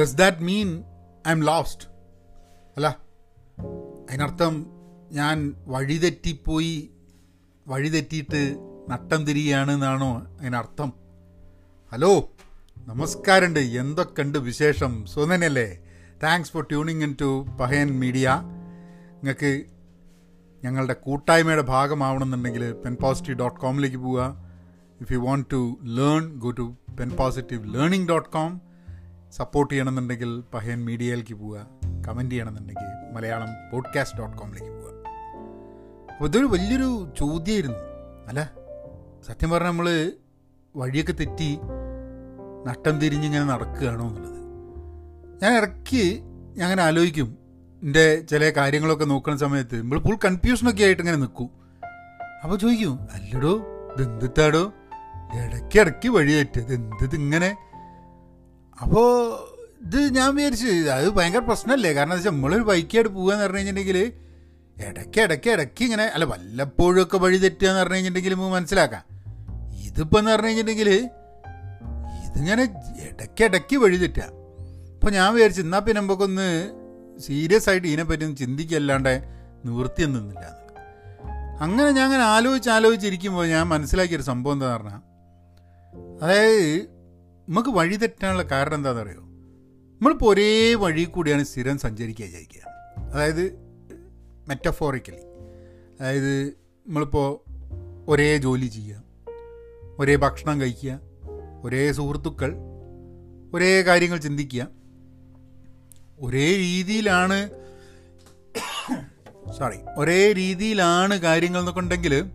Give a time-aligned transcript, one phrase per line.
[0.00, 0.84] Does that mean
[1.28, 1.88] I am lost
[2.76, 2.86] അല്ല
[4.10, 4.66] അതിനർത്ഥം
[5.12, 6.90] ഞാൻ വഴിതെറ്റിപ്പോയി
[7.66, 8.56] വഴിതെറ്റിയിട്ട്
[8.88, 10.92] നട്ടം തിരികുകയാണ് എന്നാണോ അതിനർത്ഥം?
[11.92, 12.28] ഹലോ
[12.78, 13.60] നമസ്കാരമുണ്ട്.
[13.60, 15.06] എന്തൊക്കെയുണ്ട് വിശേഷം?
[15.06, 15.78] സുധനല്ലേ
[16.22, 18.28] thanks for tuning in to Pahayan media
[19.16, 19.64] നിങ്ങൾക്ക്
[20.64, 24.44] ഞങ്ങളുടെ കൂട്ടായ്മയുടെ ഭാഗമാവണമെന്നുണ്ടെങ്കിൽ പെൻ പോസിറ്റീവ് ഡോട്ട് കോമിലേക്ക് പോവുക.
[25.00, 28.60] If you want to learn go to pen positive learning dot com
[29.32, 31.66] support ചെയ്യണമെന്നുണ്ടെങ്കിൽ പഹയൻ മീഡിയയിലേക്ക് പോവുക
[32.08, 35.06] കമന്റ് ചെയ്യണമെന്നുണ്ടെങ്കിൽ മലയാളം പോഡ്കാസ്റ്റ് ഡോട്ട് കോമിലേക്ക് പോവുക.
[36.12, 37.78] അപ്പോൾ ഇതൊരു വലിയൊരു ചോദ്യമായിരുന്നു.
[38.28, 38.52] അല്ല
[39.26, 40.12] സത്യം പറഞ്ഞാൽ നമ്മൾ
[40.76, 41.58] വഴിയൊക്കെ തെറ്റി
[42.66, 44.36] നട്ടം തിരിഞ്ഞിങ്ങനെ നടക്കുകയാണോ എന്നുള്ളത്.
[45.42, 46.20] ഞാൻ ഇടയ്ക്ക്
[46.56, 47.38] ഞാൻ അങ്ങനെ ആലോചിക്കും.
[47.82, 51.50] എന്റെ ചില കാര്യങ്ങളൊക്കെ നോക്കുന്ന സമയത്ത് നമ്മൾ ഫുൾ കൺഫ്യൂഷനൊക്കെ ആയിട്ട് ഇങ്ങനെ നിൽക്കും.
[52.42, 53.58] അപ്പോൾ ചോദിക്കും അല്ലടോ
[53.94, 54.72] ഇതെന്തിട്ടാടോ
[55.44, 57.56] ഇടയ്ക്ക് ഇടയ്ക്ക് വഴി തെറ്റിയത് ഇങ്ങനെ
[58.78, 59.08] അപ്പോൾ
[59.84, 60.66] ഇത് ഞാൻ വിചാരിച്ചു
[60.96, 63.98] അത് ഭയങ്കര പ്രശ്നമല്ലേ കാരണം എന്താ വെച്ചാൽ നമ്മളൊരു ബൈക്കായിട്ട് പോകുക പറഞ്ഞു കഴിഞ്ഞിട്ടുണ്ടെങ്കിൽ
[64.76, 69.04] ഇടയ്ക്ക് ഇടയ്ക്ക് ഇടയ്ക്ക് ഇങ്ങനെ അല്ല വല്ലപ്പോഴും ഒക്കെ വഴി തെറ്റുക എന്ന് പറഞ്ഞു കഴിഞ്ഞിട്ടുണ്ടെങ്കിൽ നമുക്ക് മനസ്സിലാക്കാം.
[69.86, 70.90] ഇതിപ്പോൾ എന്ന് പറഞ്ഞു കഴിഞ്ഞിട്ടുണ്ടെങ്കിൽ
[72.26, 72.64] ഇതിങ്ങനെ
[73.08, 74.26] ഇടയ്ക്ക് ഇടയ്ക്ക് വഴി തെറ്റുക
[74.94, 76.48] അപ്പോൾ ഞാൻ വിചാരിച്ചു എന്നാൽ പിന്നെ നമുക്കൊന്ന്
[77.20, 79.12] സീരിയസ് ആയിട്ട് ഇതിനെപ്പറ്റി ഒന്ന് ചിന്തിക്കല്ലാണ്ട്
[79.64, 80.46] നിവൃത്തിയൊന്നും നിന്നില്ല.
[81.60, 85.02] അങ്ങനെ ഞാൻ അങ്ങനെ ആലോചിച്ച് ആലോചിച്ചിരിക്കുമ്പോൾ ഞാൻ മനസ്സിലാക്കിയൊരു സംഭവം എന്താണെന്ന് പറഞ്ഞാൽ
[86.22, 86.95] അതായത്
[87.48, 92.62] നമുക്ക് വഴി തെറ്റാനുള്ള കാരണം എന്താണെന്ന് അറിയോ നമ്മളിപ്പോൾ ഒരേ വഴി കൂടിയാണ് സ്ഥിരം സഞ്ചരിക്കുക വിചാരിക്കുക.
[93.14, 93.44] അതായത്
[94.48, 95.22] മെറ്റഫോറിക്കലി
[96.00, 96.48] അതായത്
[96.86, 97.50] നമ്മളിപ്പോൾ
[98.08, 99.02] ഒരേ ജോലി ചെയ്യുക
[99.98, 101.00] ഒരേ ഭക്ഷണം കഴിക്കുക
[101.64, 102.54] ഒരേ സുഹൃത്തുക്കൾ
[103.54, 104.68] ഒരേ കാര്യങ്ങൾ ചിന്തിക്കുക.
[106.20, 107.50] ഒരേ രീതിയിലാണ്
[109.58, 112.30] സോറി ഒരേ രീതിയിലാണ് കാര്യങ്ങൾ എന്നൊക്കെ ഉണ്ടെങ്കിൽ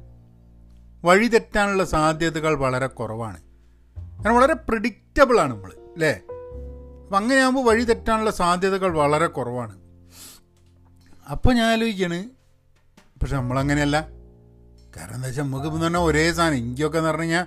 [1.06, 3.51] വഴി തെറ്റാനുള്ള സാധ്യതകൾ വളരെ കുറവാണ്.
[4.22, 6.12] കാരണം വളരെ പ്രിഡിക്റ്റബിളാണ് നമ്മൾ അല്ലേ
[7.04, 9.76] അപ്പം അങ്ങനെയാകുമ്പോൾ വഴി തെറ്റാനുള്ള സാധ്യതകൾ വളരെ കുറവാണ്.
[11.32, 12.30] അപ്പോൾ ഞാൻ ആലോചിക്കാണ്
[13.22, 14.10] പക്ഷെ നമ്മളങ്ങനെയല്ല.
[14.98, 17.46] കാരണം എന്താ വെച്ചാൽ നമുക്ക് ഇപ്പം തന്നെ ഒരേ സാധനം എനിക്കൊക്കെ എന്ന് പറഞ്ഞു കഴിഞ്ഞാൽ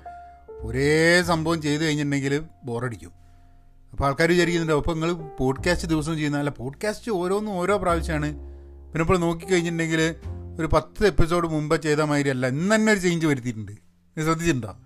[0.50, 3.12] ഒരേ സംഭവം ചെയ്ത് കഴിഞ്ഞിട്ടുണ്ടെങ്കിൽ ബോറടിക്കും.
[3.92, 8.32] അപ്പോൾ ആൾക്കാർ വിചാരിക്കുന്നുണ്ട് അപ്പോൾ നിങ്ങൾ പോഡ്കാസ്റ്റ് ദിവസം ചെയ്യുന്ന അല്ല പോഡ്കാസ്റ്റ് ഓരോന്നും ഓരോ പ്രാവശ്യമാണ്
[8.86, 10.14] പിന്നെ ഇപ്പോൾ നോക്കിക്കഴിഞ്ഞിട്ടുണ്ടെങ്കിൽ
[10.58, 13.72] ഒരു പത്ത് എപ്പിസോഡ് മുമ്പ് ചെയ്ത മാതിരി അല്ല ഇന്ന് തന്നെ ഒരു ചേഞ്ച് വരുത്തിയിട്ടുണ്ട്.
[14.22, 14.78] ശ്രദ്ധിച്ചിട്ടുണ്ടോ?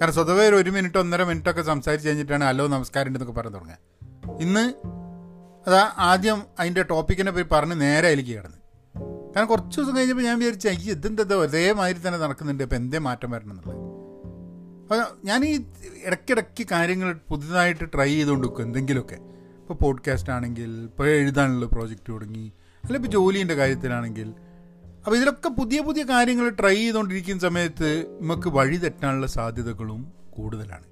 [0.00, 3.78] കാരണം സ്വതവേ ഒരു മിനിറ്റ് ഒന്നര മിനിറ്റ് ഒക്കെ സംസാരിച്ച് കഴിഞ്ഞിട്ടാണ് ഹലോ നമസ്കാരം എന്നൊക്കെ പറഞ്ഞു തുടങ്ങുക.
[4.40, 4.74] ഇന്ന്
[5.66, 8.56] അതാ ആദ്യം അതിന്റെ ടോപ്പിക്കിനെ പോയി പറഞ്ഞ് നേരെ അതിലേക്ക് കിടന്ന്.
[9.36, 12.62] കാരണം കുറച്ച് ദിവസം കഴിഞ്ഞപ്പോൾ ഞാൻ വിചാരിച്ചു ഈ ഇതെന്താ ഒരേമാതിരി തന്നെ നടക്കുന്നുണ്ട്.
[12.62, 13.78] അപ്പോൾ എന്തേ മാറ്റം വരണം എന്നുള്ളത്?
[14.82, 15.64] അപ്പോൾ ഞാൻ ഈ
[16.04, 19.14] ഇടയ്ക്കിടയ്ക്ക് കാര്യങ്ങൾ പുതുതായിട്ട് ട്രൈ ചെയ്തുകൊണ്ട് വെക്കും എന്തെങ്കിലുമൊക്കെ.
[19.14, 22.52] ഇപ്പോൾ പോഡ്കാസ്റ്റ് ആണെങ്കിൽ ഇപ്പോൾ എഴുതാനുള്ള പ്രോജക്റ്റ് തുടങ്ങി
[22.84, 24.34] അല്ലെങ്കിൽ ഇപ്പോൾ ജോലീന്റെ കാര്യത്തിലാണെങ്കിൽ
[25.04, 30.86] അപ്പോൾ ഇതിലൊക്കെ പുതിയ പുതിയ കാര്യങ്ങൾ ട്രൈ ചെയ്തുകൊണ്ടിരിക്കുന്ന സമയത്ത് നമുക്ക് വഴി തെറ്റാനുള്ള സാധ്യതകളും കൂടുതലാണ്.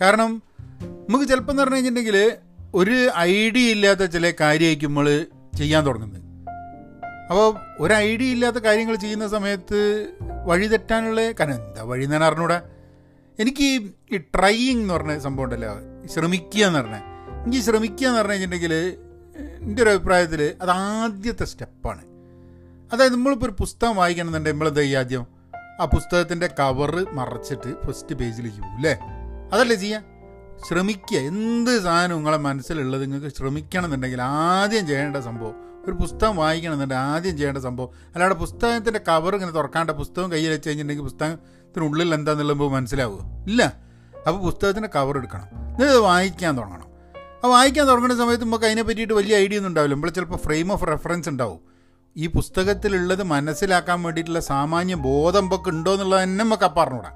[0.00, 0.42] കാരണം
[1.08, 2.38] നമുക്ക് ചിലപ്പോൾ എന്ന് പറഞ്ഞു കഴിഞ്ഞിട്ടുണ്ടെങ്കിൽ
[2.74, 5.26] ഒരു ഐഡിയ ഇല്ലാത്ത ചില കാര്യമായിരിക്കും നമ്മൾ
[5.56, 6.24] ചെയ്യാൻ തുടങ്ങുന്നത്.
[7.30, 9.80] അപ്പോൾ ഒരു ഐഡിയ ഇല്ലാത്ത കാര്യങ്ങൾ ചെയ്യുന്ന സമയത്ത്
[10.46, 12.62] വഴി തെറ്റാനുള്ള കാരണം എന്താ വഴി എന്നാണ് അറിഞ്ഞൂടാ?
[13.40, 13.64] എനിക്ക്
[14.14, 15.72] ഈ ട്രൈയിങ് എന്ന് പറഞ്ഞ സംഭവം ഉണ്ടല്ലോ
[16.06, 17.02] ശ്രമിക്കുക എന്ന് പറഞ്ഞാൽ
[17.46, 18.74] എനിക്ക് ശ്രമിക്കുക എന്ന് പറഞ്ഞു കഴിഞ്ഞിട്ടുണ്ടെങ്കിൽ
[19.62, 22.02] എന്റെ ഒരു അഭിപ്രായത്തിൽ അത് ആദ്യത്തെ സ്റ്റെപ്പാണ്
[22.92, 25.26] അതായത് നമ്മളിപ്പോൾ ഒരു പുസ്തകം വായിക്കണമെന്നുണ്ടെങ്കിൽ നമ്മളെന്താ ചെയ്യുക ആദ്യം?
[25.80, 28.98] ആ പുസ്തകത്തിന്റെ കവറ് മറച്ചിട്ട് ഫസ്റ്റ് പേജിലേക്ക് പോകും അല്ലേ?
[29.52, 30.04] അതല്ലേ ചെയ്യാം?
[30.68, 31.18] ശ്രമിക്കുക.
[31.18, 37.88] എന്ത് സാധനം നിങ്ങളെ മനസ്സിലുള്ളത് നിങ്ങൾക്ക് ശ്രമിക്കണമെന്നുണ്ടെങ്കിൽ ആദ്യം ചെയ്യേണ്ട സംഭവം ഒരു പുസ്തകം വായിക്കണമെന്നുണ്ടെങ്കിൽ ആദ്യം ചെയ്യേണ്ട സംഭവം.
[37.88, 43.20] അല്ലാതെ പുസ്തകത്തിന്റെ കവർ ഇങ്ങനെ തുറക്കാണ്ട പുസ്തകം കയ്യിൽ വെച്ച് കഴിഞ്ഞിട്ടുണ്ടെങ്കിൽ പുസ്തകത്തിനുള്ളിൽ എന്താണെന്നുള്ളത് മനസ്സിലാവുക.
[43.46, 43.62] ഇല്ല.
[44.26, 45.44] അപ്പോൾ പുസ്തകത്തിന്റെ കവർ എടുക്കണം.
[45.44, 46.86] എന്നിട്ട് വായിക്കാൻ തുടങ്ങണം.
[47.44, 49.94] ആ വായിക്കാൻ തുടങ്ങുന്ന സമയത്ത് നമുക്ക് അതിനെ പറ്റിയിട്ട് വലിയ ഐഡിയ ഒന്നും ഉണ്ടാവില്ല.
[49.94, 51.68] നമ്മൾ ചിലപ്പോൾ ഫ്രെയിം ഓഫ് റെഫറൻസ് ഉണ്ടാവും.
[52.16, 57.10] ഈ പുസ്തകത്തിലുള്ളത് മനസ്സിലാക്കാൻ വേണ്ടിയിട്ടുള്ള സാമാന്യ ബോധം നമുക്ക് ഉണ്ടോ എന്നുള്ളത് തന്നെ നമുക്ക് അപ്പറഞ്ഞൂടാ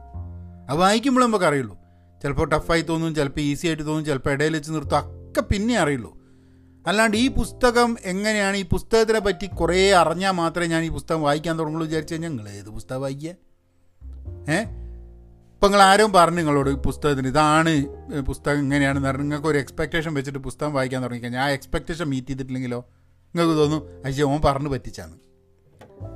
[0.71, 1.77] അത് വായിക്കുമ്പോൾ നമുക്ക് അറിയുള്ളൂ.
[2.23, 6.11] ചിലപ്പോൾ ടഫായി തോന്നും ചിലപ്പോൾ ഈസി ആയിട്ട് തോന്നും ചിലപ്പോൾ ഇടയിൽ വെച്ച് നിർത്തും ഒക്കെ പിന്നെ അറിയുള്ളൂ.
[6.87, 11.87] അല്ലാണ്ട് ഈ പുസ്തകം എങ്ങനെയാണ് ഈ പുസ്തകത്തിനെ പറ്റി കുറേ അറിഞ്ഞാൽ മാത്രമേ ഞാൻ ഈ പുസ്തകം വായിക്കാൻ തുടങ്ങുള്ളൂ
[11.87, 13.31] വിചാരിച്ചു കഴിഞ്ഞാൽ നിങ്ങൾ ഏത് പുസ്തകം വായിക്കുക?
[14.51, 14.61] ഏ?
[15.53, 17.73] ഇപ്പം നിങ്ങൾ ആരും പറഞ്ഞു നിങ്ങളോട് പുസ്തകത്തിന് ഇതാണ്
[18.21, 22.81] പുസ്തകം ഇങ്ങനെയാണെന്ന് പറഞ്ഞാൽ നിങ്ങൾക്ക് ഒരു എക്സ്പെക്റ്റേഷൻ വെച്ചിട്ട് പുസ്തകം വായിക്കാൻ തുടങ്ങിക്കഴിഞ്ഞാൽ ആ എക്സ്പെക്റ്റേഷൻ മീറ്റ് ചെയ്തിട്ടില്ലെങ്കിലോ?
[23.35, 25.19] നിങ്ങൾക്ക് തോന്നും അയ്യോ ഓൻ പറഞ്ഞു പറ്റിച്ചാണ്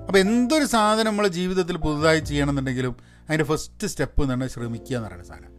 [0.07, 2.97] അപ്പോൾ എന്തൊരു സാധനം നമ്മളെ ജീവിതത്തിൽ പുതുതായി ചെയ്യണമെന്നുണ്ടെങ്കിലും
[3.29, 5.53] അതിന്റെ ഫസ്റ്റ് സ്റ്റെപ്പ് പറഞ്ഞാൽ ശ്രമിക്കുക എന്ന് പറയുന്ന സാധനം.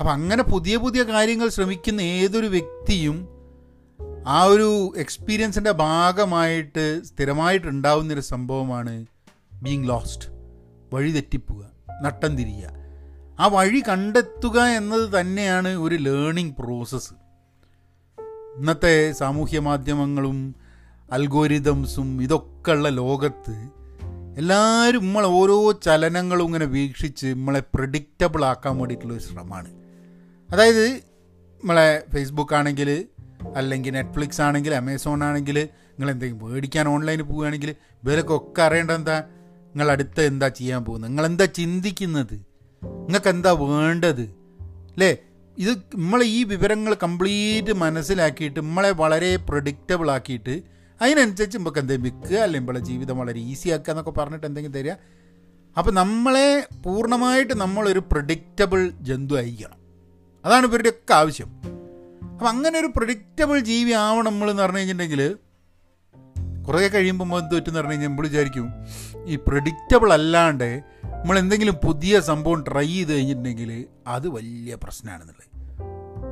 [0.00, 3.28] അപ്പം അങ്ങനെ പുതിയ പുതിയ കാര്യങ്ങൾ ശ്രമിക്കുന്ന ഏതൊരു വ്യക്തിയും
[4.26, 9.06] ആ ഒരു എക്സ്പീരിയൻസിന്റെ ഭാഗമായിട്ട് സ്ഥിരമായിട്ടുണ്ടാവുന്നൊരു സംഭവമാണ്
[9.62, 10.28] ബീങ് ലോസ്റ്റ്
[10.92, 11.70] വഴി തെറ്റിപ്പുക
[12.02, 12.70] നട്ടം തിരിയുക.
[13.40, 17.14] ആ വഴി കണ്ടെത്തുക എന്നത് തന്നെയാണ് ഒരു ലേണിംഗ് പ്രോസസ്സ്
[18.56, 20.54] ഇന്നത്തെ സാമൂഹ്യ മാധ്യമങ്ങളും
[21.12, 23.68] അൽഗോരിതംസും ഇതൊക്കെ ഉള്ള ലോകത്ത്
[24.38, 29.68] എല്ലാവരും നമ്മളെ ഓരോ ചലനങ്ങളും ഇങ്ങനെ വീക്ഷിച്ച് നമ്മളെ പ്രഡിക്റ്റബിൾ ആക്കാൻ വേണ്ടിയിട്ടുള്ളൊരു ശ്രമമാണ്.
[30.52, 33.06] അതായത് നമ്മളെ ഫേസ്ബുക്ക് ആണെങ്കിൽ
[33.56, 37.70] അല്ലെങ്കിൽ നെറ്റ്ഫ്ലിക്സ് ആണെങ്കിൽ അമേസോൺ ആണെങ്കിൽ നിങ്ങൾ എന്തെങ്കിലും മേടിക്കാൻ ഓൺലൈനിൽ പോവുകയാണെങ്കിൽ
[38.04, 39.18] ഇവരൊക്കെ ഒക്കെ അറിയേണ്ടത് എന്താ?
[39.20, 41.10] നിങ്ങൾ അടുത്ത് എന്താ ചെയ്യാൻ പോകുന്നത്?
[41.10, 42.34] നിങ്ങൾ എന്താ ചിന്തിക്കുന്നത്?
[42.84, 44.22] നിങ്ങൾക്ക് എന്താ വേണ്ടത്?
[44.92, 45.16] അല്ലേ?
[45.58, 50.71] ഇത് നമ്മളെ ഈ വിവരങ്ങൾ കംപ്ലീറ്റ് മനസ്സിലാക്കിയിട്ട് നമ്മളെ വളരെ പ്രഡിക്റ്റബിൾ ആക്കിയിട്ട്
[51.02, 54.92] അതിനനുസരിച്ച് നമുക്ക് എന്തെങ്കിലും വിൽക്കുക അല്ലെങ്കിൽ നമ്മളെ ജീവിതം വളരെ ഈസി ആക്കുക എന്നൊക്കെ പറഞ്ഞിട്ട് എന്തെങ്കിലും തരിക.
[55.78, 59.76] അപ്പം നമ്മളെ പൂർണമായിട്ട് നമ്മളൊരു പ്രഡിക്റ്റബിൾ ജന്തു ആയിരിക്കണം.
[60.44, 61.46] അതാണ് ഇവരുടെയൊക്കെ ആവശ്യം.
[62.32, 65.36] അപ്പം അങ്ങനെ ഒരു പ്രഡിക്റ്റബിൾ ജീവി ആവണം നമ്മൾ എന്ന് പറഞ്ഞു കഴിഞ്ഞിട്ടുണ്ടെങ്കിൽ
[66.66, 68.70] കുറേ കഴിയുമ്പോൾ പറ്റുമെന്ന് പറഞ്ഞു കഴിഞ്ഞാൽ നമ്മൾ വിചാരിക്കും
[69.24, 75.52] ഈ പ്രഡിക്റ്റബിൾ അല്ലാണ്ട് നമ്മൾ എന്തെങ്കിലും പുതിയ സംഭവം ട്രൈ ചെയ്ത് കഴിഞ്ഞിട്ടുണ്ടെങ്കിൽ അത് വലിയ പ്രശ്നമാണെന്നുള്ളത്.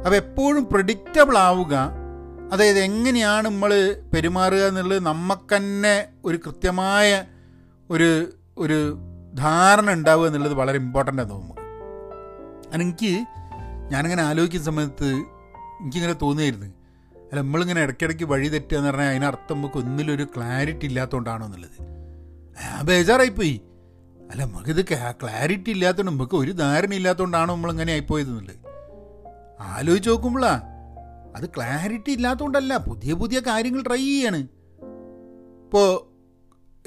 [0.05, 2.00] അപ്പോൾ എപ്പോഴും പ്രഡിക്റ്റബിൾ ആവുക
[2.52, 7.25] അതായത് എങ്ങനെയാണ് നമ്മൾ പെരുമാറുക എന്നുള്ളത് നമുക്ക് തന്നെ ഒരു കൃത്യമായ
[7.91, 8.99] ഒരു ഒരു
[9.35, 11.61] ധാരണ ഉണ്ടാവുക എന്നുള്ളത് വളരെ ഇമ്പോർട്ടന്റ് ആണ് നമുക്ക്
[12.70, 13.26] കാരണം എനിക്ക്
[13.93, 15.08] ഞാനിങ്ങനെ ആലോചിക്കുന്ന സമയത്ത്
[15.81, 16.67] എനിക്കിങ്ങനെ തോന്നിയായിരുന്നു
[17.31, 21.76] അല്ല നമ്മളിങ്ങനെ ഇടയ്ക്കിടയ്ക്ക് വഴി തെറ്റുക എന്ന് പറഞ്ഞാൽ അതിനർത്ഥം നമുക്ക് ഒന്നിലൊരു ക്ലാരിറ്റി ഇല്ലാത്തതുകൊണ്ടാണോ എന്നുള്ളത്.
[22.82, 23.61] ബേജാറായിപ്പോയി.
[24.31, 28.61] അല്ല നമുക്കിത് ക്ലാരിറ്റി ഇല്ലാത്തതുകൊണ്ട് നമുക്ക് ഒരു ധാരണ ഇല്ലാത്തതുകൊണ്ടാണോ നമ്മളിങ്ങനെ ആയിപ്പോയത്
[29.61, 30.69] ആലോചിച്ച് നോക്കുമ്പോഴാ
[31.37, 34.41] അത് ക്ലാരിറ്റി ഇല്ലാത്തതുകൊണ്ടല്ല പുതിയ പുതിയ കാര്യങ്ങൾ ട്രൈ ചെയ്യാണ്.
[35.65, 35.88] ഇപ്പോൾ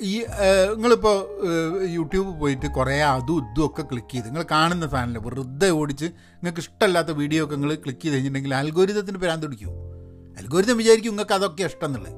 [0.01, 0.13] ഈ
[0.73, 1.17] നിങ്ങളിപ്പോൾ
[1.87, 7.11] യൂട്യൂബ് പോയിട്ട് കുറേ അതും ഇതും ഒക്കെ ക്ലിക്ക് ചെയ്ത് നിങ്ങൾ കാണുന്ന സാധനമല്ല വെറുതെ ഓടിച്ച് നിങ്ങൾക്ക് ഇഷ്ടമല്ലാത്ത
[7.21, 9.69] വീഡിയോ ഒക്കെ നിങ്ങൾ ക്ലിക്ക് ചെയ്ത് കഴിഞ്ഞിട്ടുണ്ടെങ്കിൽ അൽഗോരിതത്തിന് ഭ്രാന്ത് പിടിക്കും?
[10.37, 12.15] അൽഗോരിതം വിചാരിക്കും നിങ്ങൾക്ക് അതൊക്കെ ഇഷ്ടം എന്നുള്ളത്.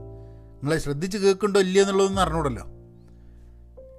[0.59, 1.85] നിങ്ങളെ ശ്രദ്ധിച്ച് കേൾക്കുന്നുണ്ടോ ഇല്ലയോ
[2.23, 2.65] അറിഞ്ഞൂടല്ലോ.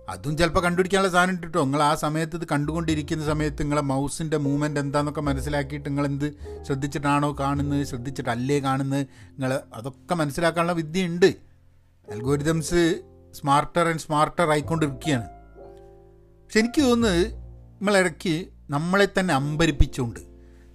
[0.09, 1.65] അതും ചിലപ്പോൾ കണ്ടുപിടിക്കാനുള്ള സാധനം ഇട്ടിട്ടോ.
[1.65, 6.37] നിങ്ങൾ ആ സമയത്ത് ഇത് കണ്ടുകൊണ്ടിരിക്കുന്ന സമയത്ത് നിങ്ങളെ മൗസിന്റെ മൂവ്മെന്റ് എന്താണെന്നൊക്കെ മനസ്സിലാക്കിയിട്ട് നിങ്ങൾ എന്ത്
[6.67, 9.07] ശ്രദ്ധിച്ചിട്ടാണോ കാണുന്നത് ശ്രദ്ധിച്ചിട്ടല്ലേ കാണുന്നത്?
[9.31, 11.27] നിങ്ങൾ അതൊക്കെ മനസ്സിലാക്കാനുള്ള വിദ്യ ഉണ്ട്
[12.11, 13.03] അൽഗോരിതംസ്
[13.35, 15.25] സ്മാർട്ടർ ആൻഡ് സ്മാർട്ടർ ആയിക്കൊണ്ടിരിക്കുകയാണ്.
[16.45, 17.33] പക്ഷെ എനിക്ക് തോന്നുന്നത്
[17.81, 20.21] നമ്മളിടയ്ക്ക് നമ്മളെ തന്നെ അമ്പരിപ്പിച്ചുകൊണ്ട്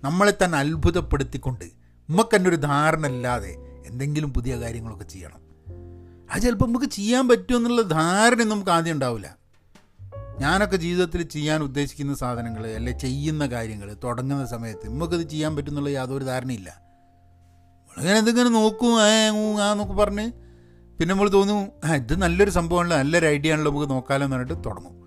[0.03, 1.65] നമ്മളെ തന്നെ അത്ഭുതപ്പെടുത്തിക്കൊണ്ട്
[2.09, 3.55] നമുക്ക് തന്നെ ഒരു ധാരണ ഇല്ലാതെ
[3.85, 5.50] എന്തെങ്കിലും പുതിയ കാര്യങ്ങളൊക്കെ ചെയ്യണം.
[6.31, 9.37] അത് ചിലപ്പോൾ നമുക്ക് ചെയ്യാൻ പറ്റുമെന്നുള്ള ധാരണ നമുക്ക് ആദ്യം ഉണ്ടാവില്ല.
[10.39, 16.69] ഞാനൊക്കെ ജീവിതത്തിൽ ചെയ്യാൻ ഉദ്ദേശിക്കുന്ന സാധനങ്ങൾ അല്ലെ ചെയ്യുന്ന കാര്യങ്ങൾ തുടങ്ങുന്ന സമയത്ത് നമുക്കത് ചെയ്യാൻ പറ്റുന്നുള്ള യാതൊരു ധാരണയില്ല.
[16.69, 20.31] നമ്മളിങ്ങനെ എന്തെങ്കിലും നോക്കും ഏ ഊ ആ എന്നൊക്കെ പറഞ്ഞ്
[20.99, 25.01] പിന്നെ നമ്മൾ തോന്നും ഇത് നല്ലൊരു സംഭവമാണല്ലോ നല്ലൊരു ഐഡിയ ആണല്ലോ നമുക്ക് നോക്കാമല്ലോ എന്ന് പറഞ്ഞിട്ട് തുടങ്ങും.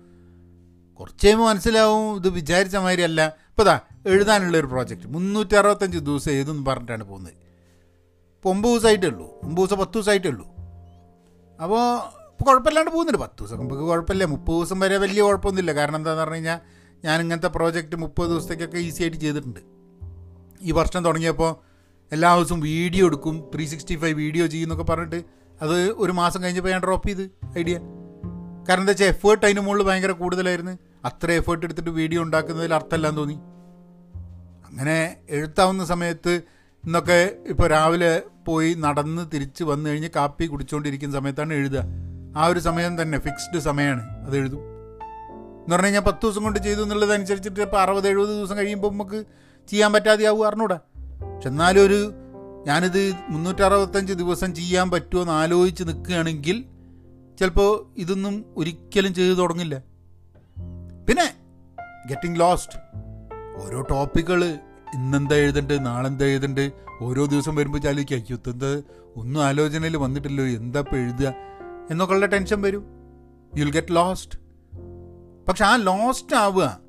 [0.99, 3.25] കുറച്ച് കഴിയുമ്പോൾ മനസ്സിലാവും ഇത് വിചാരിച്ച മാതിരി അല്ല.
[3.25, 5.07] ഇപ്പോൾ ഇതാ എഴുതാനുള്ള ഒരു പ്രോജക്റ്റ്.
[5.07, 7.33] മുന്നൂറ്റി അറുപത്തഞ്ച് ദിവസം എഴുതെന്ന് പറഞ്ഞിട്ടാണ് പോകുന്നത്.
[7.33, 9.39] ഇപ്പോൾ ഒമ്പത് ദിവസമായിട്ടേ ഉള്ളൂ.
[9.43, 10.54] ഒമ്പത് ദിവസം പത്ത് ദിവസമായിട്ടേ ഉള്ളൂ.
[11.61, 11.83] അപ്പോൾ
[12.45, 13.19] കുഴപ്പമില്ലാണ്ട് പോകുന്നുണ്ട്.
[13.21, 14.25] പത്ത് ദിവസം നമുക്ക് കുഴപ്പമില്ല.
[14.25, 15.73] മുപ്പത് ദിവസം വരെ വലിയ കുഴപ്പമൊന്നുമില്ല.
[15.73, 16.59] കാരണം എന്താണെന്ന് പറഞ്ഞു കഴിഞ്ഞാൽ
[17.05, 19.59] ഞാൻ ഇങ്ങനത്തെ പ്രോജക്റ്റ് മുപ്പത് ദിവസത്തേക്കൊക്കെ ഈസി ആയിട്ട് ചെയ്തിട്ടുണ്ട്.
[20.61, 21.51] ഈ വർഷം തുടങ്ങിയപ്പോൾ
[22.11, 23.49] എല്ലാ ദിവസവും വീഡിയോ എടുക്കും.
[23.53, 25.19] ത്രീ സിക്സ്റ്റി ഫൈവ് വീഡിയോ ചെയ്യുന്നൊക്കെ പറഞ്ഞിട്ട്
[25.61, 27.25] അത് ഒരു മാസം കഴിഞ്ഞപ്പോൾ ഞാൻ ഡ്രോപ്പ് ചെയ്ത്
[27.59, 27.75] ഐഡിയ
[28.67, 30.73] കാരണം എന്താ വെച്ചാൽ എഫേർട്ട് അതിന് മുകളിൽ ഭയങ്കര കൂടുതലായിരുന്നു.
[31.05, 33.37] അത്ര എഫേർട്ട് എടുത്തിട്ട് വീഡിയോ ഉണ്ടാക്കുന്നതിൽ അർത്ഥമില്ലാന്ന് തോന്നി.
[34.67, 36.33] അങ്ങനെ എഴുത്താവുന്ന സമയത്ത്
[36.85, 41.83] ഇന്നൊക്കെ ഇപ്പോൾ രാവിലെ പോയി നടന്ന് തിരിച്ച് വന്നു കഴിഞ്ഞ് കാപ്പി കുടിച്ചുകൊണ്ടിരിക്കുന്ന സമയത്താണ് എഴുതുക.
[42.37, 44.59] ആ ഒരു സമയം തന്നെ ഫിക്സ്ഡ് സമയമാണ് അത് എഴുതും.
[44.59, 49.23] എന്ന് പറഞ്ഞു കഴിഞ്ഞാൽ പത്ത് ദിവസം കൊണ്ട് ചെയ്തു എന്നുള്ളത് അനുസരിച്ചിട്ട് ഇപ്പോൾ അറുപത് എഴുപത് ദിവസം കഴിയുമ്പോൾ നമുക്ക്
[49.67, 50.75] ചെയ്യാൻ പറ്റാതെയാവും അറിഞ്ഞൂടാ.
[51.35, 52.13] പക്ഷെ എന്നാലും ഒരു
[52.65, 56.65] ഞാനിത് മുന്നൂറ്ററുപത്തഞ്ച് ദിവസം ചെയ്യാൻ പറ്റുമോ എന്ന് ആലോചിച്ച് നിൽക്കുകയാണെങ്കിൽ
[57.39, 59.77] ചിലപ്പോൾ ഇതൊന്നും ഒരിക്കലും ചെയ്തു തുടങ്ങില്ല.
[61.07, 61.33] പിന്നെ
[62.07, 62.79] ഗെറ്റിംഗ് ലോസ്റ്റ്
[63.65, 64.57] ഓരോ ടോപ്പിക്കുകൾ
[64.93, 65.85] ഇന്നെന്താ എഴുതണ്ട്?
[65.85, 66.71] നാളെന്താ എഴുതണ്ട്?
[67.01, 68.37] ഓരോ ദിവസം വരുമ്പോൾ ചാലിക്കുക അയ്യോ
[69.15, 71.33] ഒന്നും ആലോചനയിൽ വന്നിട്ടില്ലോ എന്താ ഇപ്പോൾ എഴുതുക?
[71.91, 72.85] എന്നൊക്കെയുള്ള ടെൻഷൻ വരും.
[73.57, 74.39] യുൽ ഗെറ്റ് ലോസ്റ്റ്
[75.47, 76.79] പക്ഷെ ആ ലോസ്റ്റ് ആവുക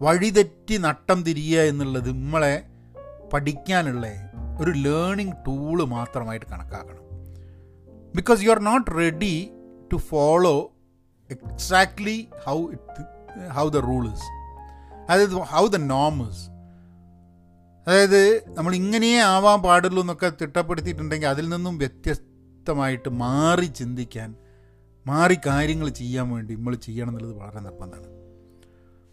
[0.00, 2.62] വഴിതെറ്റി നട്ടം തിരിയുക എന്നുള്ളത് നമ്മളെ
[3.32, 4.06] പഠിക്കാനുള്ള
[4.60, 7.02] ഒരു ലേണിംഗ് ടൂൾ മാത്രമായിട്ട് കണക്കാക്കണം.
[8.16, 9.50] Because you are not ready
[9.92, 10.72] to follow
[11.30, 14.24] exactly how it how the rules
[15.10, 16.51] അതായത് ഹൗ ദ നോമസ്
[17.86, 24.34] അതായത് നമ്മൾ ഇങ്ങനെയേ ആവാൻ പാടുള്ളൂ എന്നൊക്കെ തിട്ടപ്പെടുത്തിയിട്ടുണ്ടെങ്കിൽ അതിൽ നിന്നും വ്യത്യസ്തമായിട്ട് മാറി ചിന്തിക്കാൻ
[25.06, 28.06] മാറി കാര്യങ്ങൾ ചെയ്യാൻ വേണ്ടി നമ്മൾ ചെയ്യണം എന്നുള്ളത് വളരെ നിർബന്ധമാണ്.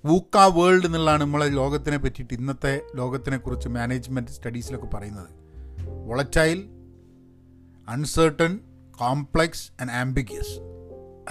[0.05, 5.29] വൂക്ക വേൾഡ് എന്നുള്ളതാണ് നമ്മളെ ലോകത്തിനെ പറ്റിയിട്ട് ഇന്നത്തെ ലോകത്തിനെക്കുറിച്ച് മാനേജ്മെന്റ് സ്റ്റഡീസിലൊക്കെ പറയുന്നത്.
[6.07, 6.69] Volatile
[7.89, 8.59] uncertain
[8.99, 10.59] complex and ambiguous.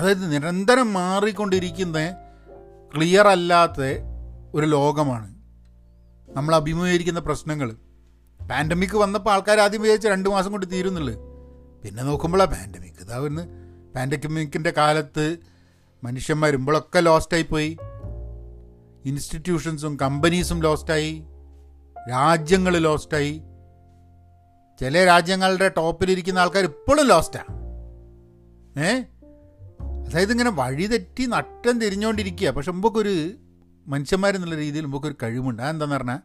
[0.00, 2.16] അതായത് നിരന്തരം മാറിക്കൊണ്ടിരിക്കുന്ന
[2.96, 3.80] ക്ലിയർ അല്ലാത്ത
[4.54, 5.37] ഒരു ലോകമാണ്
[6.28, 7.68] നമ്മൾ അഭിമുഖീകരിക്കുന്ന പ്രശ്നങ്ങൾ.
[8.40, 11.14] പാൻഡമിക് വന്നപ്പോൾ ആൾക്കാർ ആദ്യം വിചാരിച്ച രണ്ട് മാസം കൊണ്ട് തീരുന്നുള്ളൂ.
[11.82, 13.42] പിന്നെ നോക്കുമ്പോഴാണ് പാൻഡമിക് ഇതാ വരുന്ന
[13.94, 15.24] പാൻഡമിക്കിന്റെ കാലത്ത്
[16.02, 17.70] മനുഷ്യന്മാർ ഇമ്പോഴൊക്കെ ലോസ്റ്റായി പോയി
[19.04, 21.12] ഇൻസ്റ്റിറ്റ്യൂഷൻസും കമ്പനീസും ലോസ്റ്റായി
[21.96, 23.32] രാജ്യങ്ങൾ ലോസ്റ്റായി
[24.80, 27.52] ചില രാജ്യങ്ങളുടെ ടോപ്പിലിരിക്കുന്ന ആൾക്കാർ ഇപ്പോഴും ലോസ്റ്റാണ്
[28.80, 28.90] ഏ?
[30.06, 33.14] അതായത് ഇങ്ങനെ വഴിതെറ്റി നട്ടം തിരിഞ്ഞുകൊണ്ടിരിക്കുക പക്ഷെ മുമ്പൊക്കൊരു
[33.88, 35.62] മനുഷ്യന്മാരെന്നുള്ള രീതിയിൽ നമുക്കൊരു കഴിവുണ്ട്.
[35.62, 36.18] അതെന്താന്ന് പറഞ്ഞാൽ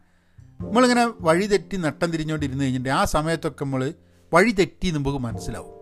[0.60, 3.94] നമ്മളിങ്ങനെ വഴി തെറ്റി നട്ടം തിരിഞ്ഞുകൊണ്ടിരുന്ന് കഴിഞ്ഞിട്ട് ആ സമയത്തൊക്കെ നമ്മൾ
[4.34, 5.74] വഴി തെറ്റി നമുക്ക് മനസ്സിലാവും.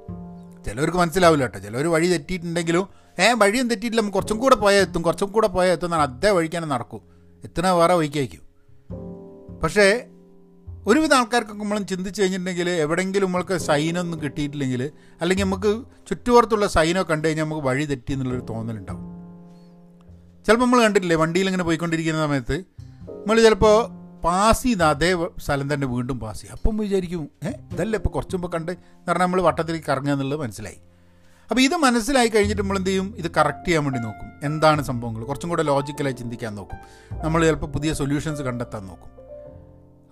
[0.65, 1.59] ചിലവർക്ക് മനസ്സിലാവില്ല കേട്ടോ.
[1.59, 2.89] ചിലവർ വഴി തെറ്റിയിട്ടുണ്ടെങ്കിലും
[3.21, 4.01] ഏ വഴിയും തെറ്റിയിട്ടില്ല.
[4.01, 5.03] നമുക്ക് കുറച്ചും കൂടെ പോയാൽ എത്തും.
[5.03, 7.01] കുറച്ചും കൂടെ പോയാൽ എത്തും എന്നാൽ അതേ വഴിക്കാനും നടക്കും.
[7.45, 8.41] എത്ര വേറെ വഴിക്കായിരിക്കും.
[9.63, 10.05] പക്ഷേ
[10.87, 17.45] ഒരുവിധ ആൾക്കാർക്കൊക്കെ നമ്മളും ചിന്തിച്ച് കഴിഞ്ഞിട്ടുണ്ടെങ്കിൽ എവിടെയെങ്കിലും നമ്മൾക്ക് സൈനൊന്നും കിട്ടിയിട്ടില്ലെങ്കിൽ അല്ലെങ്കിൽ നമുക്ക് ചുറ്റുപുറത്തുള്ള സൈനോ കണ്ടു കഴിഞ്ഞാൽ
[17.45, 19.22] നമുക്ക് വഴി തെറ്റി എന്നുള്ളൊരു തോന്നലുണ്ടാവും.
[20.47, 22.65] ചിലപ്പോൾ നമ്മൾ കണ്ടിട്ടില്ലേ വണ്ടിയിൽ ഇങ്ങനെ പോയിക്കൊണ്ടിരിക്കുന്ന സമയത്ത്
[23.11, 26.57] നമ്മൾ ചിലപ്പോൾ പാസ് ചെയ്ത് അതേ സ്ഥലം തന്നെ വീണ്ടും പാസ് ചെയ്യും.
[26.57, 28.73] അപ്പം വിചാരിക്കും ഏ ഇതല്ലേ ഇപ്പോൾ കുറച്ച് മുമ്പ് കണ്ട്?
[28.73, 30.77] എന്ന് പറഞ്ഞാൽ നമ്മൾ വട്ടത്തിലേക്ക് കറങ്ങുക എന്നുള്ളത് മനസ്സിലായി.
[31.51, 33.15] അപ്പോൾ ഇത് മനസ്സിലായി കഴിഞ്ഞിട്ട് നമ്മൾ എന്ത് ചെയ്യും?
[33.17, 34.33] ഇത് കറക്റ്റ് ചെയ്യാൻ വേണ്ടി നോക്കും.
[34.43, 36.79] എന്താണ് സംഭവങ്ങൾ കുറച്ചും കൂടെ ലോജിക്കലായി ചിന്തിക്കാൻ നോക്കും.
[37.25, 39.11] നമ്മൾ ചിലപ്പോൾ പുതിയ സൊല്യൂഷൻസ് കണ്ടെത്താൻ നോക്കും.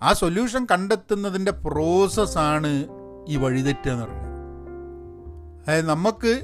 [0.03, 2.85] ആ സൊല്യൂഷൻ കണ്ടെത്തുന്നതിന്റെ പ്രോസസ്സാണ്
[3.27, 4.31] ഈ വഴിതെറ്റുക എന്ന് പറയുന്നത്.
[5.67, 6.41] അതായത് നമുക്ക്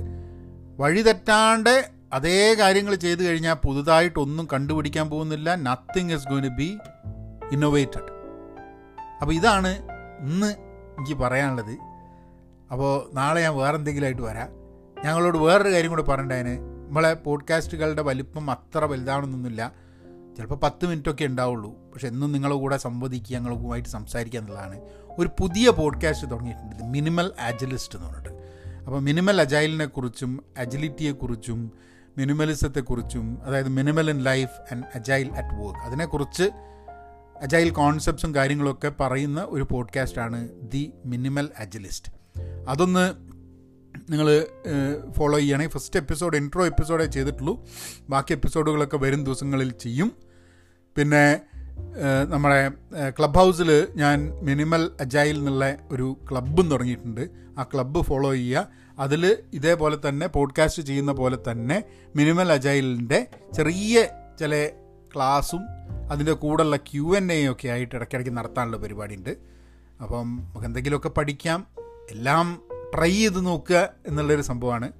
[0.79, 5.55] വഴിതെറ്റാണ്ട് അതേ കാര്യങ്ങൾ ചെയ്തു കഴിഞ്ഞാൽ പുതുതായിട്ടൊന്നും കണ്ടുപിടിക്കാൻ പോകുന്നില്ല.
[5.55, 6.77] Nothing is going be
[7.51, 8.17] innovated
[9.21, 9.67] അപ്പോൾ ഇതാണ്
[10.19, 10.47] ഇന്ന്
[10.97, 11.77] എനിക്ക് പറയാനുള്ളത്.
[12.71, 14.47] അപ്പോൾ നാളെ ഞാൻ വേറെ എന്തെങ്കിലുമായിട്ട് വരാം.
[15.05, 19.71] ഞങ്ങളോട് വേറൊരു കാര്യം കൂടെ പറയണ്ടതിന് നമ്മളെ പോഡ്കാസ്റ്റുകളുടെ വലിപ്പം അത്ര വലുതാണെന്നൊന്നുമില്ല.
[20.37, 21.73] ചിലപ്പോൾ പത്ത് മിനിറ്റൊക്കെ ഉണ്ടാവുള്ളൂ.
[21.93, 24.81] പക്ഷെ എന്നും നിങ്ങളുടെ കൂടെ സംവദിക്കുക ഞങ്ങളുമായിട്ട് സംസാരിക്കുക എന്നുള്ളതാണ്.
[25.19, 26.83] ഒരു പുതിയ പോഡ്കാസ്റ്റ് തുടങ്ങിയിട്ടുണ്ട്.
[26.83, 28.29] മിനിമൽ ആജലിസ്റ്റ് എന്ന് പറഞ്ഞിട്ട്.
[28.77, 31.71] അപ്പോൾ മിനിമൽ അജൈലിനെക്കുറിച്ചും അജിലിറ്റിയെക്കുറിച്ചും
[32.17, 36.43] മിനിമലിസത്തെക്കുറിച്ചും അതായത് minimal in life and agile at work അതിനെക്കുറിച്ച്
[37.41, 42.11] അജൈൽ കോൺസെപ്റ്റ്സും കാര്യങ്ങളൊക്കെ പറയുന്ന ഒരു പോഡ്കാസ്റ്റാണ് ദി മിനിമൽ അജലിസ്റ്റ്.
[42.69, 43.13] അതൊന്ന്
[44.11, 44.45] നിങ്ങൾ
[45.17, 45.67] ഫോളോ ചെയ്യണേ.
[45.67, 47.65] ഫസ്റ്റ് എപ്പിസോഡ് ഇൻട്രോ എപ്പിസോഡേ ചെയ്തിട്ടുള്ളൂ.
[48.09, 50.11] ബാക്കി എപ്പിസോഡുകളൊക്കെ വരും ദിവസങ്ങളിൽ ചെയ്യും.
[50.97, 51.41] പിന്നെ
[52.29, 52.69] നമ്മുടെ
[53.19, 57.29] ക്ലബ് ഹൗസിൽ ഞാൻ മിനിമൽ അജൈൽ എന്നുള്ള ഒരു ക്ലബ്ബും തുടങ്ങിയിട്ടുണ്ട്.
[57.57, 58.67] ആ ക്ലബ്ബ് ഫോളോ ചെയ്യുക.
[58.99, 61.83] അതിൽ ഇതേപോലെ തന്നെ പോഡ്കാസ്റ്റ് ചെയ്യുന്ന പോലെ തന്നെ
[62.15, 64.07] മിനിമൽ അജൈലിന്റെ ചെറിയ
[64.39, 64.69] ചില
[65.15, 65.61] ക്ലാസ്സും
[66.11, 69.37] അതിന്റെ കൂടെയുള്ള ക്യു എൻ എ ഒക്കെ ആയിട്ട് ഇടയ്ക്കിടയ്ക്ക് നടത്താനുള്ള പരിപാടി ഉണ്ട്
[70.01, 71.67] അപ്പം നമുക്ക് എന്തെങ്കിലുമൊക്കെ പഠിക്കാം
[72.11, 72.61] എല്ലാം
[72.95, 74.91] ട്രൈ ചെയ്ത് നോക്കുക എന്നുള്ളൊരു സംഭവമാണ്.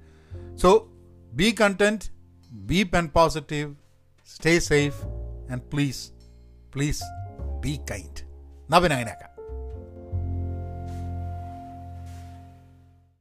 [0.56, 0.88] So
[1.32, 2.10] be content
[2.50, 3.74] be open positive
[4.36, 5.06] stay safe
[5.52, 6.10] and please
[6.74, 7.02] please
[7.60, 8.22] be kind
[8.70, 9.27] നവൻ അങ്ങനെയാക്കാം.